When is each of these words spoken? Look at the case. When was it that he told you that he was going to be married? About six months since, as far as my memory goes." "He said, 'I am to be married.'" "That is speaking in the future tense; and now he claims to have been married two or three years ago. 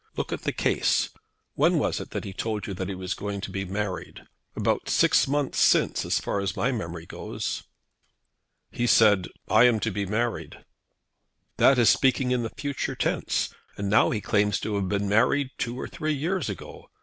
Look 0.17 0.33
at 0.33 0.41
the 0.41 0.51
case. 0.51 1.09
When 1.53 1.77
was 1.77 1.99
it 1.99 2.09
that 2.09 2.23
he 2.25 2.33
told 2.33 2.65
you 2.65 2.73
that 2.73 2.89
he 2.89 2.95
was 2.95 3.13
going 3.13 3.39
to 3.41 3.51
be 3.51 3.65
married? 3.65 4.23
About 4.55 4.89
six 4.89 5.27
months 5.27 5.59
since, 5.59 6.05
as 6.07 6.19
far 6.19 6.39
as 6.39 6.57
my 6.57 6.71
memory 6.71 7.05
goes." 7.05 7.65
"He 8.71 8.87
said, 8.87 9.27
'I 9.47 9.63
am 9.65 9.79
to 9.81 9.91
be 9.91 10.07
married.'" 10.07 10.57
"That 11.57 11.77
is 11.77 11.91
speaking 11.91 12.31
in 12.31 12.41
the 12.41 12.49
future 12.49 12.95
tense; 12.95 13.53
and 13.77 13.91
now 13.91 14.09
he 14.09 14.21
claims 14.21 14.59
to 14.61 14.73
have 14.73 14.89
been 14.89 15.07
married 15.07 15.51
two 15.59 15.79
or 15.79 15.87
three 15.87 16.13
years 16.15 16.49
ago. 16.49 16.89